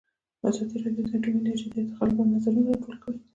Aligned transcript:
ازادي 0.49 0.77
راډیو 0.83 1.03
د 1.05 1.09
اټومي 1.15 1.39
انرژي 1.41 1.67
د 1.71 1.75
ارتقا 1.79 2.03
لپاره 2.07 2.29
نظرونه 2.33 2.69
راټول 2.71 2.95
کړي. 3.03 3.19